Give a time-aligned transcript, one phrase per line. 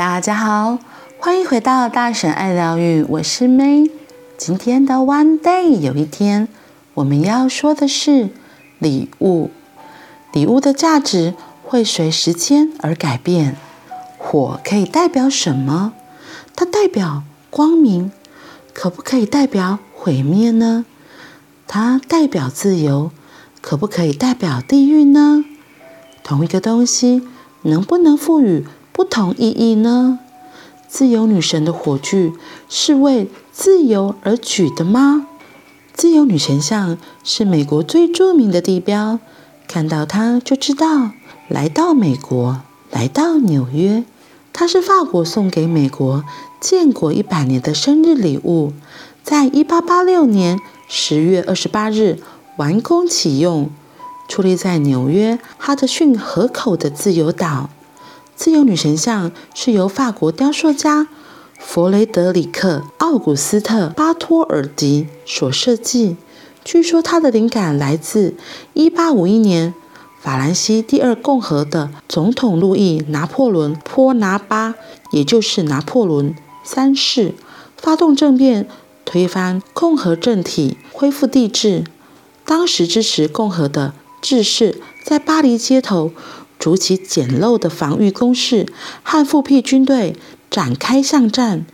[0.00, 0.78] 大家好，
[1.18, 3.90] 欢迎回到大婶爱疗愈，我是 May。
[4.38, 6.48] 今天的 One Day 有一天，
[6.94, 8.30] 我们要说的是
[8.78, 9.50] 礼物。
[10.32, 13.58] 礼物的价值会随时间而改变。
[14.16, 15.92] 火可以代表什么？
[16.56, 18.10] 它代表光明，
[18.72, 20.86] 可不可以代表毁灭呢？
[21.66, 23.10] 它代表自由，
[23.60, 25.44] 可不可以代表地狱呢？
[26.24, 27.28] 同一个东西
[27.64, 28.66] 能不能赋予
[29.00, 30.18] 不同意义呢？
[30.86, 32.34] 自由女神的火炬
[32.68, 35.26] 是为自由而举的吗？
[35.94, 39.18] 自由女神像是美国最著名的地标，
[39.66, 41.12] 看到它就知道
[41.48, 42.60] 来到美国，
[42.90, 44.04] 来到纽约。
[44.52, 46.22] 它是法国送给美国
[46.60, 48.74] 建国一百年的生日礼物，
[49.22, 52.18] 在一八八六年十月二十八日
[52.58, 53.70] 完工启用，
[54.28, 57.70] 矗立在纽约哈德逊河口的自由岛。
[58.40, 61.08] 自由女神像是由法国雕塑家
[61.58, 66.16] 弗雷德里克·奥古斯特·巴托尔迪所设计，
[66.64, 68.34] 据说他的灵感来自
[68.72, 69.74] 一八五一年。
[70.22, 74.74] 法兰西第二共和的总统路易拿破仑波拿巴，
[75.12, 77.34] 也就是拿破仑三世，
[77.76, 78.66] 发动政变，
[79.04, 81.84] 推翻共和政体，恢复帝制。
[82.46, 86.12] 当时支持共和的志士在巴黎街头
[86.60, 88.66] 筑起简陋的防御工事，
[89.02, 90.14] 和复辟军队
[90.48, 91.66] 展开巷战。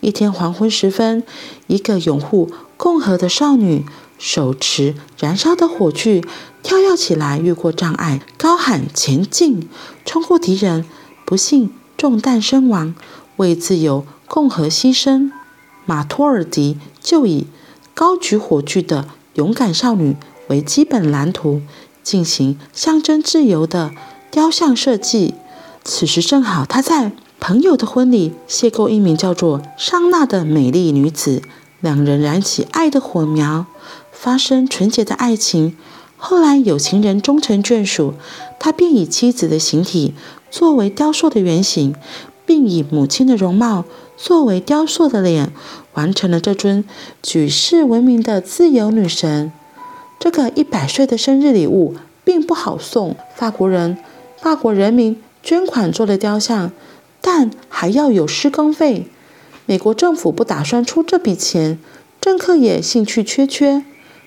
[0.00, 1.24] 一天黄昏时分，
[1.66, 3.86] 一个拥护共和的少女
[4.18, 6.22] 手持燃烧的火炬。
[6.62, 9.68] 跳跃起来，越过障碍，高喊前进，
[10.04, 10.84] 冲过敌人，
[11.26, 12.94] 不幸中弹身亡，
[13.36, 15.30] 为自由共和牺牲。
[15.86, 17.46] 马托尔迪就以
[17.94, 20.16] 高举火炬的勇敢少女
[20.48, 21.60] 为基本蓝图，
[22.02, 23.92] 进行象征自由的
[24.34, 25.34] 雕像设计。
[25.84, 31.40] 此时正好他在朋友的婚礼邂逅一名叫做桑娜的美丽女子，
[31.80, 33.66] 两人燃起爱的火苗，
[34.10, 35.76] 发生纯洁的爱情。
[36.16, 38.14] 后来有情人终成眷属，
[38.58, 40.14] 他便以妻子的形体
[40.50, 41.94] 作为雕塑的原型，
[42.44, 43.84] 并以母亲的容貌
[44.16, 45.52] 作为雕塑的脸，
[45.92, 46.84] 完成了这尊
[47.22, 49.52] 举世闻名的自由女神。
[50.18, 51.94] 这个一百岁的生日礼物
[52.24, 53.96] 并不好送，法国人、
[54.44, 56.70] 法国人民捐款做了雕像，
[57.22, 59.06] 但还要有施工费。
[59.64, 61.78] 美国政府不打算出这笔钱，
[62.20, 63.82] 政客也兴趣缺缺。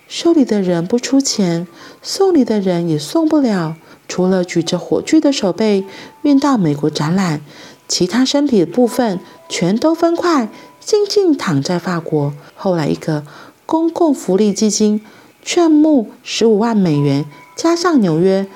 [0.07, 1.67] 收礼的人不出钱，
[2.01, 3.75] 送礼的人也送不了。
[4.07, 5.85] 除了举着火炬的手背
[6.23, 7.41] 运到美国展览，
[7.87, 10.49] 其他身体的部分全都分块
[10.79, 12.33] 静静躺在法国。
[12.55, 13.23] 后来，一个
[13.67, 15.05] 公共福利基金
[15.43, 18.47] 劝募十五万美元，加上《纽约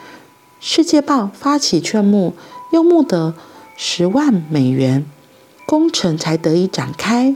[0.64, 2.36] 世界报》发起劝募，
[2.72, 3.34] 又募得
[3.76, 5.04] 十万美元，
[5.66, 7.36] 工程才得以展开。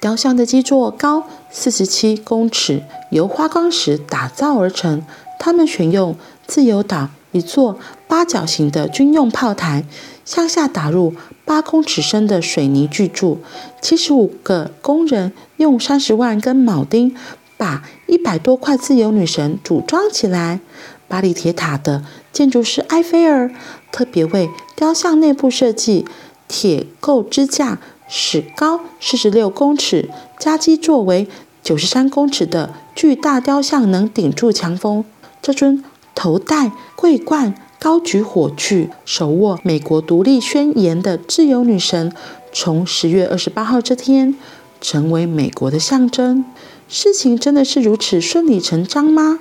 [0.00, 5.02] 雕像的基座高四十七公尺，由花岗石打造而成。
[5.40, 6.16] 他们选用
[6.46, 9.84] 自由岛一座八角形的军用炮台，
[10.24, 11.12] 向下打入
[11.44, 13.40] 八公尺深的水泥巨柱。
[13.80, 17.16] 七十五个工人用三十万根铆钉
[17.62, 20.58] 把一百多块自由女神组装起来。
[21.06, 22.02] 巴黎铁塔的
[22.32, 23.48] 建筑师埃菲尔
[23.92, 26.04] 特别为雕像内部设计
[26.48, 27.78] 铁构支架。
[28.14, 31.26] 使高四十六公尺、加基座为
[31.62, 35.02] 九十三公尺的巨大雕像能顶住强风。
[35.40, 35.82] 这尊
[36.14, 42.12] 头戴桂冠、高举火炬、手握美国独立宣言的自由女神，
[42.52, 44.34] 从十月二十八号这天
[44.82, 46.44] 成为美国的象征。
[46.86, 49.38] 事情真的是如此顺理成章吗？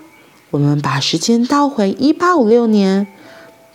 [0.52, 3.07] 我们把时间倒回一八五六年，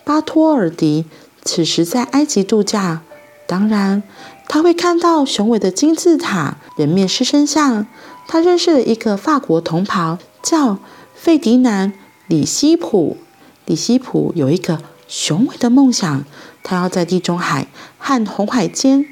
[0.04, 1.04] 巴托尔迪
[1.42, 3.02] 此时在埃及度假，
[3.46, 4.02] 当然。
[4.48, 7.86] 他会看到雄伟的金字塔、人面狮身像。
[8.28, 10.78] 他认识了一个法国同袍，叫
[11.14, 11.92] 费迪南·
[12.28, 13.16] 里希普。
[13.64, 16.24] 里希普有一个雄伟的梦想，
[16.62, 17.66] 他要在地中海
[17.98, 19.04] 和红海间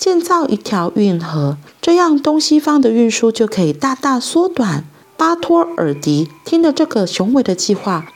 [0.00, 4.86] 建造一条运河，这样东西方的运输就可以大大缩短。
[5.18, 8.06] 巴托尔迪听了这个雄伟的计划，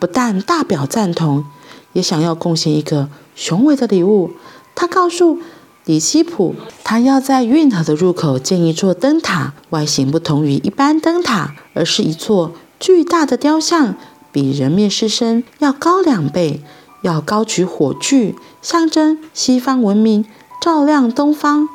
[0.00, 1.44] 不但大表赞同，
[1.92, 4.30] 也想要贡献一个雄伟的礼物。
[4.74, 5.38] 他告诉
[5.84, 13.94] 里希普，他要在运河的入口建一座灯塔，外形不同于一般灯塔，而是一座巨大的雕像，
[14.32, 16.62] 比人面狮身要高两倍，
[17.02, 20.24] 要高举火炬，象征西方文明
[20.64, 21.68] 照亮东方。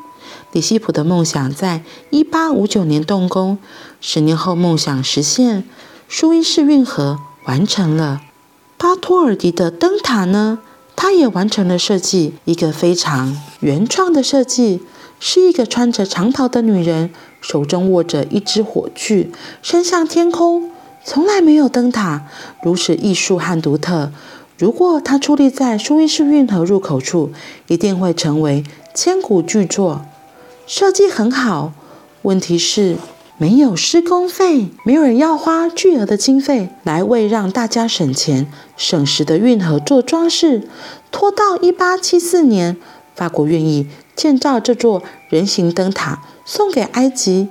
[0.52, 3.60] 里希普的梦想在一八五九年动工，
[4.02, 5.64] 十年后梦想实现，
[6.08, 8.22] 苏伊士运河完成了。
[8.80, 10.58] 巴托尔迪的灯塔呢？
[10.96, 14.82] 他他也完成了设计，一个非常原创的设计，
[15.20, 17.12] 是一个穿着长袍的女人，
[17.42, 19.32] 手中握着一支火炬，
[19.62, 20.72] 伸向天空。
[21.06, 22.26] 从来没有灯塔
[22.64, 24.12] 如此艺术和独特。
[24.60, 27.32] 如果它矗立在苏伊士运河入口处，
[27.68, 28.64] 一定会成为
[28.94, 30.06] 千古巨作。
[30.66, 31.74] 设计很好，
[32.24, 32.98] 问题是
[33.38, 40.68] 没有施工费，没有人要花巨额的经费来为让大家省钱省时的运河做装饰。
[41.12, 42.78] 拖到一八七四年，
[43.16, 47.50] 法国愿意建造这座人形灯塔，送给埃及。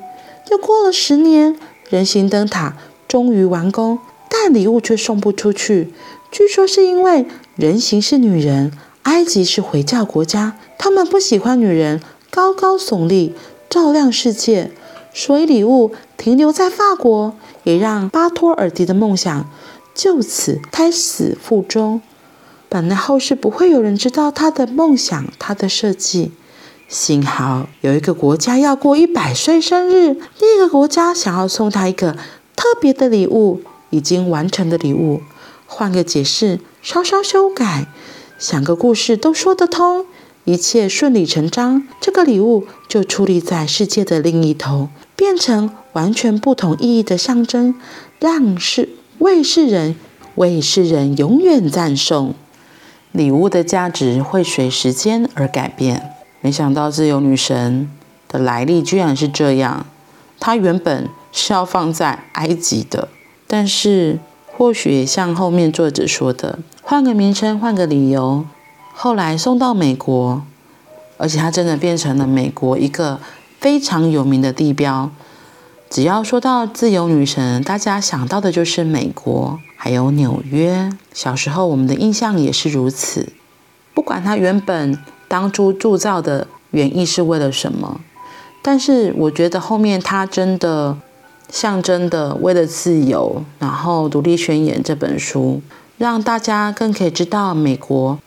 [0.50, 1.58] 又过了十年，
[1.88, 2.76] 人形灯塔
[3.08, 3.98] 终于完工，
[4.28, 5.92] 但礼物却送不出去。
[6.30, 7.26] 据说是因为
[7.56, 8.70] 人形是女人，
[9.08, 13.34] 埃及是回教国家，他们不喜欢女人高高耸立、
[13.70, 14.70] 照亮世界，
[15.14, 17.34] 所以礼物停留在法国，
[17.64, 19.50] 也让巴托尔迪的梦想
[19.94, 22.02] 就此胎死腹中。
[22.68, 26.32] 本来后世不会有人知道他的梦想，他的设计。
[26.86, 32.12] 幸好有一个国家要过一百岁生日，另一个国家想要送他一个
[32.54, 35.22] 特别的礼物，已经完成的礼物。
[35.66, 37.86] 换个解释，稍稍修改，
[38.38, 40.06] 想个故事都说得通，
[40.44, 41.88] 一切顺理成章。
[42.00, 47.74] 这个礼物就矗立在世界的另一头，变成完全不同意义的象征，
[48.20, 49.96] 让世为世人
[50.36, 52.36] 为世人永远赞颂。
[53.10, 56.12] 礼物的价值会随时间而改变。
[56.40, 57.90] 没想到自由女神
[58.28, 59.84] 的来历居然是这样，
[60.38, 63.08] 她原本是要放在埃及的，
[63.48, 64.20] 但是。
[64.50, 66.58] 或许像后面作者说的，
[66.90, 68.46] 换个名称，换个理由，
[68.94, 70.42] 后来送到美国，
[71.18, 73.20] 而且它真的变成了美国一个
[73.60, 75.10] 非常有名的地标。
[75.90, 80.90] 只要说到自由女神，大家想到的就是美国，还有纽约。
[81.12, 83.34] 小时候我们的印象也是如此。
[83.92, 84.98] 不管它原本
[85.28, 88.00] 当初铸造的原意是为了什么，
[88.62, 90.96] 但是我觉得后面它真的。
[91.50, 95.62] 象征的为了自由，然后《独立宣言》这本书，
[95.98, 98.18] 让大家更可以知道美国，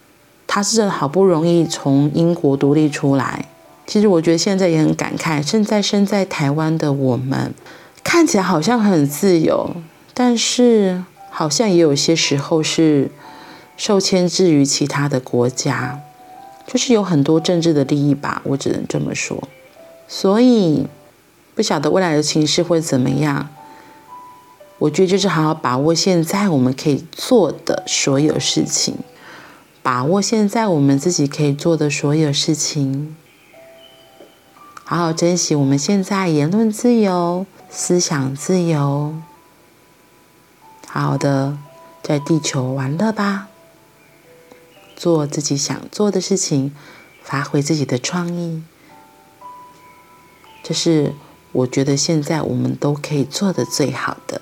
[0.45, 3.45] 它是好不容易从英国独立出来。
[3.87, 7.53] 其实我觉得现在也很感慨，现在身在台湾的我们，
[8.03, 9.75] 看起来好像很自由，
[10.13, 13.09] 但是好像也有些时候是
[13.75, 15.99] 受牵制于其他的国家，
[16.67, 19.41] 就是有很多政治的利益吧，我只能这么说。
[20.07, 20.85] 所以。
[21.53, 23.49] 不晓得未来的情势会怎么样，
[24.81, 28.95] 我觉得就是好好把握现在我们可以做的所有事情，
[29.83, 33.15] 把握现在我们自己可以做的所有事情，
[34.83, 39.13] 好好珍惜我们现在言论自由、思想自由，
[40.87, 41.59] 好好的
[42.01, 43.49] 在地球玩乐吧，
[44.95, 46.73] 做自己想做的事情，
[47.21, 48.63] 发挥自己的创意，
[50.63, 51.13] 这是。
[51.53, 54.41] 我觉得现在我们都可以做的最好的。